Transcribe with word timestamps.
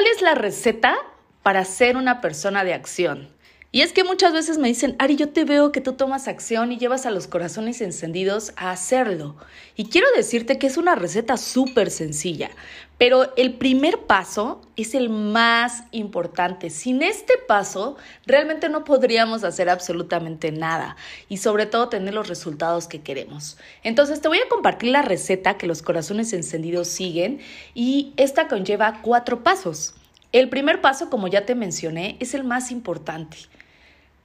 es 0.00 0.22
la 0.22 0.34
receta 0.34 0.96
para 1.42 1.66
ser 1.66 1.98
una 1.98 2.22
persona 2.22 2.64
de 2.64 2.72
acción? 2.72 3.28
Y 3.74 3.80
es 3.80 3.94
que 3.94 4.04
muchas 4.04 4.34
veces 4.34 4.58
me 4.58 4.68
dicen, 4.68 4.94
Ari, 4.98 5.16
yo 5.16 5.30
te 5.30 5.46
veo 5.46 5.72
que 5.72 5.80
tú 5.80 5.94
tomas 5.94 6.28
acción 6.28 6.72
y 6.72 6.76
llevas 6.76 7.06
a 7.06 7.10
los 7.10 7.26
corazones 7.26 7.80
encendidos 7.80 8.52
a 8.56 8.70
hacerlo. 8.70 9.34
Y 9.76 9.86
quiero 9.86 10.06
decirte 10.14 10.58
que 10.58 10.66
es 10.66 10.76
una 10.76 10.94
receta 10.94 11.38
súper 11.38 11.90
sencilla, 11.90 12.50
pero 12.98 13.34
el 13.36 13.54
primer 13.54 14.00
paso 14.00 14.60
es 14.76 14.94
el 14.94 15.08
más 15.08 15.84
importante. 15.90 16.68
Sin 16.68 17.02
este 17.02 17.38
paso, 17.48 17.96
realmente 18.26 18.68
no 18.68 18.84
podríamos 18.84 19.42
hacer 19.42 19.70
absolutamente 19.70 20.52
nada 20.52 20.96
y 21.30 21.38
sobre 21.38 21.64
todo 21.64 21.88
tener 21.88 22.12
los 22.12 22.28
resultados 22.28 22.88
que 22.88 23.00
queremos. 23.00 23.56
Entonces 23.84 24.20
te 24.20 24.28
voy 24.28 24.40
a 24.40 24.50
compartir 24.50 24.90
la 24.90 25.00
receta 25.00 25.56
que 25.56 25.66
los 25.66 25.80
corazones 25.80 26.34
encendidos 26.34 26.88
siguen 26.88 27.40
y 27.72 28.12
esta 28.18 28.48
conlleva 28.48 29.00
cuatro 29.00 29.42
pasos. 29.42 29.94
El 30.32 30.50
primer 30.50 30.82
paso, 30.82 31.08
como 31.08 31.28
ya 31.28 31.46
te 31.46 31.54
mencioné, 31.54 32.18
es 32.20 32.34
el 32.34 32.44
más 32.44 32.70
importante. 32.70 33.38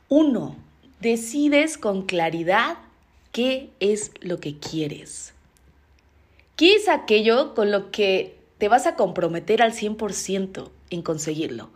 Uno, 0.09 0.55
decides 1.01 1.77
con 1.77 2.03
claridad 2.03 2.77
qué 3.33 3.71
es 3.79 4.11
lo 4.21 4.39
que 4.39 4.57
quieres. 4.57 5.33
¿Qué 6.55 6.75
es 6.75 6.87
aquello 6.87 7.53
con 7.53 7.71
lo 7.71 7.91
que 7.91 8.37
te 8.57 8.69
vas 8.69 8.87
a 8.87 8.95
comprometer 8.95 9.61
al 9.61 9.73
100% 9.73 10.69
en 10.89 11.01
conseguirlo? 11.01 11.69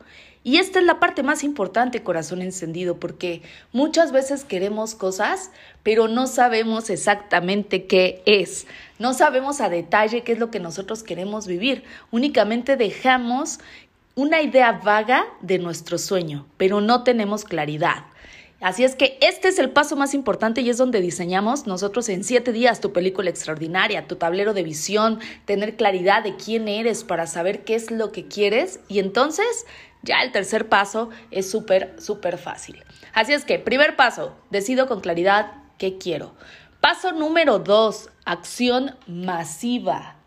Y 0.43 0.57
esta 0.57 0.79
es 0.79 0.85
la 0.85 0.99
parte 0.99 1.21
más 1.21 1.43
importante, 1.43 2.01
corazón 2.01 2.41
encendido, 2.41 2.97
porque 2.97 3.43
muchas 3.73 4.11
veces 4.11 4.43
queremos 4.43 4.95
cosas, 4.95 5.51
pero 5.83 6.07
no 6.07 6.25
sabemos 6.25 6.89
exactamente 6.89 7.85
qué 7.85 8.23
es. 8.25 8.65
No 8.97 9.13
sabemos 9.13 9.61
a 9.61 9.69
detalle 9.69 10.23
qué 10.23 10.31
es 10.31 10.39
lo 10.39 10.49
que 10.49 10.59
nosotros 10.59 11.03
queremos 11.03 11.45
vivir. 11.45 11.83
Únicamente 12.09 12.75
dejamos 12.75 13.59
una 14.15 14.41
idea 14.41 14.73
vaga 14.73 15.25
de 15.41 15.59
nuestro 15.59 15.97
sueño, 15.97 16.45
pero 16.57 16.81
no 16.81 17.03
tenemos 17.03 17.43
claridad. 17.43 18.05
Así 18.59 18.83
es 18.83 18.95
que 18.95 19.17
este 19.21 19.47
es 19.47 19.57
el 19.57 19.71
paso 19.71 19.95
más 19.95 20.13
importante 20.13 20.61
y 20.61 20.69
es 20.69 20.77
donde 20.77 21.01
diseñamos 21.01 21.65
nosotros 21.65 22.07
en 22.09 22.23
siete 22.23 22.51
días 22.51 22.79
tu 22.79 22.93
película 22.93 23.31
extraordinaria, 23.31 24.07
tu 24.07 24.17
tablero 24.17 24.53
de 24.53 24.61
visión, 24.61 25.19
tener 25.45 25.75
claridad 25.75 26.23
de 26.23 26.35
quién 26.35 26.67
eres 26.67 27.03
para 27.03 27.25
saber 27.25 27.63
qué 27.63 27.73
es 27.73 27.89
lo 27.89 28.11
que 28.11 28.27
quieres 28.27 28.79
y 28.87 28.99
entonces 28.99 29.65
ya 30.03 30.21
el 30.21 30.31
tercer 30.31 30.69
paso 30.69 31.09
es 31.31 31.49
súper, 31.49 31.95
súper 31.99 32.37
fácil. 32.37 32.83
Así 33.13 33.33
es 33.33 33.45
que, 33.45 33.57
primer 33.57 33.95
paso, 33.95 34.35
decido 34.51 34.87
con 34.87 35.01
claridad 35.01 35.53
qué 35.79 35.97
quiero. 35.97 36.35
Paso 36.81 37.13
número 37.13 37.57
dos, 37.57 38.09
acción 38.25 38.95
masiva. 39.07 40.17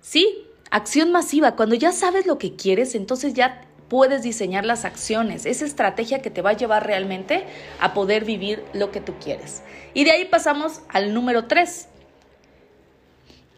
Sí, 0.00 0.45
acción 0.76 1.10
masiva. 1.10 1.56
Cuando 1.56 1.74
ya 1.74 1.92
sabes 1.92 2.26
lo 2.26 2.38
que 2.38 2.54
quieres, 2.54 2.94
entonces 2.94 3.34
ya 3.34 3.62
puedes 3.88 4.22
diseñar 4.22 4.64
las 4.64 4.84
acciones, 4.84 5.46
esa 5.46 5.64
estrategia 5.64 6.20
que 6.20 6.30
te 6.30 6.42
va 6.42 6.50
a 6.50 6.56
llevar 6.56 6.86
realmente 6.86 7.44
a 7.80 7.94
poder 7.94 8.24
vivir 8.24 8.64
lo 8.72 8.90
que 8.90 9.00
tú 9.00 9.14
quieres. 9.22 9.62
Y 9.94 10.04
de 10.04 10.10
ahí 10.10 10.24
pasamos 10.26 10.80
al 10.88 11.14
número 11.14 11.46
3, 11.46 11.88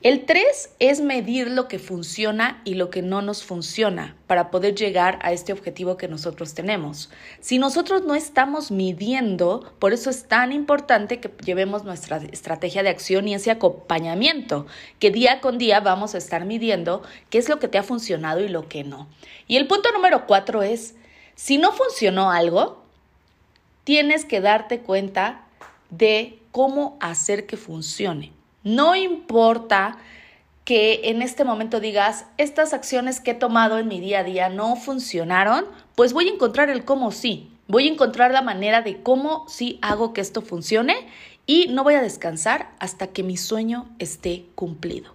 el 0.01 0.27
3 0.27 0.75
es 0.79 1.01
medir 1.01 1.51
lo 1.51 1.67
que 1.67 1.81
funciona 1.81 2.63
y 2.65 2.75
lo 2.75 2.89
que 2.89 3.03
no 3.03 3.21
nos 3.21 3.43
funciona 3.43 4.15
para 4.29 4.49
poder 4.49 4.77
llegar 4.77 5.19
a 5.23 5.33
este 5.33 5.53
objetivo 5.53 5.97
que 5.97 6.07
nosotros 6.07 6.55
tenemos. 6.55 7.11
Si 7.41 7.59
nosotros 7.59 8.05
no 8.05 8.15
estamos 8.15 8.71
midiendo, 8.71 9.73
por 9.81 9.93
eso 9.93 10.09
es 10.09 10.29
tan 10.29 10.53
importante 10.53 11.19
que 11.19 11.33
llevemos 11.45 11.83
nuestra 11.83 12.19
estrategia 12.31 12.85
de 12.85 12.91
acción 12.91 13.27
y 13.27 13.35
ese 13.35 13.51
acompañamiento, 13.51 14.67
que 15.01 15.11
día 15.11 15.41
con 15.41 15.59
día 15.59 15.81
vamos 15.81 16.15
a 16.15 16.19
estar 16.19 16.45
midiendo 16.45 17.03
qué 17.29 17.39
es 17.39 17.49
lo 17.49 17.59
que 17.59 17.67
te 17.67 17.79
ha 17.79 17.83
funcionado 17.83 18.41
y 18.41 18.49
lo 18.49 18.69
que 18.69 18.85
no. 18.85 19.09
Y 19.49 19.57
el 19.57 19.67
punto 19.67 19.91
número 19.91 20.29
4 20.29 20.63
es, 20.63 20.95
si 21.35 21.59
no 21.59 21.73
funcionó 21.73 22.31
algo, 22.31 22.85
tienes 23.83 24.25
que 24.25 24.41
darte 24.41 24.79
cuenta 24.79 25.45
de 25.91 26.39
cómo 26.53 26.97
hacer 27.01 27.47
que 27.47 27.57
funcione. 27.57 28.38
No 28.69 28.95
importa 28.95 29.97
que 30.67 31.01
en 31.05 31.23
este 31.23 31.43
momento 31.43 31.81
digas, 31.81 32.27
estas 32.37 32.75
acciones 32.75 33.19
que 33.19 33.31
he 33.31 33.35
tomado 33.35 33.79
en 33.79 33.89
mi 33.89 33.99
día 33.99 34.19
a 34.19 34.25
día 34.25 34.51
no 34.51 34.77
funcionaron, 34.77 35.65
pues 35.95 36.13
voy 36.13 36.29
a 36.29 36.35
encontrar 36.35 36.69
el 36.69 36.85
cómo 36.85 37.11
sí. 37.11 37.51
Voy 37.67 37.89
a 37.89 37.93
encontrar 37.93 38.31
la 38.31 38.43
manera 38.43 38.83
de 38.83 39.03
cómo 39.03 39.49
sí 39.49 39.79
hago 39.81 40.13
que 40.13 40.21
esto 40.21 40.43
funcione 40.43 41.09
y 41.47 41.69
no 41.69 41.83
voy 41.83 41.95
a 41.95 42.03
descansar 42.03 42.69
hasta 42.79 43.07
que 43.07 43.23
mi 43.23 43.39
sueño 43.39 43.89
esté 43.99 44.45
cumplido. 44.55 45.15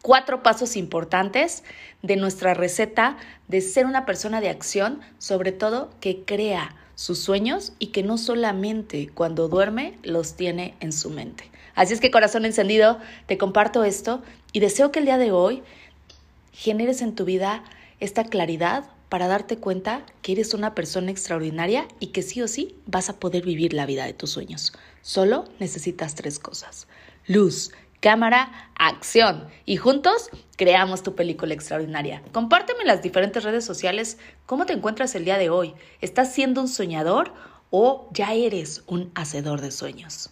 Cuatro 0.00 0.42
pasos 0.42 0.76
importantes 0.76 1.64
de 2.00 2.16
nuestra 2.16 2.54
receta 2.54 3.18
de 3.48 3.60
ser 3.60 3.84
una 3.84 4.06
persona 4.06 4.40
de 4.40 4.48
acción, 4.48 5.02
sobre 5.18 5.52
todo 5.52 5.90
que 6.00 6.24
crea 6.24 6.74
sus 6.94 7.18
sueños 7.18 7.74
y 7.78 7.88
que 7.88 8.02
no 8.02 8.16
solamente 8.16 9.10
cuando 9.12 9.48
duerme 9.48 9.98
los 10.02 10.34
tiene 10.34 10.76
en 10.80 10.92
su 10.92 11.10
mente. 11.10 11.51
Así 11.74 11.94
es 11.94 12.00
que 12.00 12.10
corazón 12.10 12.44
encendido, 12.44 12.98
te 13.26 13.38
comparto 13.38 13.84
esto 13.84 14.22
y 14.52 14.60
deseo 14.60 14.92
que 14.92 14.98
el 14.98 15.06
día 15.06 15.18
de 15.18 15.32
hoy 15.32 15.62
generes 16.52 17.02
en 17.02 17.14
tu 17.14 17.24
vida 17.24 17.64
esta 18.00 18.24
claridad 18.24 18.84
para 19.08 19.28
darte 19.28 19.58
cuenta 19.58 20.06
que 20.22 20.32
eres 20.32 20.54
una 20.54 20.74
persona 20.74 21.10
extraordinaria 21.10 21.86
y 22.00 22.08
que 22.08 22.22
sí 22.22 22.40
o 22.40 22.48
sí 22.48 22.76
vas 22.86 23.10
a 23.10 23.20
poder 23.20 23.44
vivir 23.44 23.74
la 23.74 23.86
vida 23.86 24.06
de 24.06 24.14
tus 24.14 24.30
sueños. 24.30 24.72
Solo 25.02 25.44
necesitas 25.58 26.14
tres 26.14 26.38
cosas. 26.38 26.88
Luz, 27.26 27.72
cámara, 28.00 28.70
acción. 28.74 29.48
Y 29.64 29.76
juntos 29.76 30.30
creamos 30.56 31.02
tu 31.02 31.14
película 31.14 31.54
extraordinaria. 31.54 32.22
Compárteme 32.32 32.80
en 32.80 32.88
las 32.88 33.02
diferentes 33.02 33.44
redes 33.44 33.64
sociales 33.64 34.18
cómo 34.46 34.66
te 34.66 34.72
encuentras 34.72 35.14
el 35.14 35.24
día 35.24 35.38
de 35.38 35.50
hoy. 35.50 35.74
¿Estás 36.00 36.32
siendo 36.32 36.60
un 36.60 36.68
soñador 36.68 37.32
o 37.70 38.08
ya 38.12 38.32
eres 38.32 38.82
un 38.86 39.12
hacedor 39.14 39.60
de 39.60 39.70
sueños? 39.70 40.30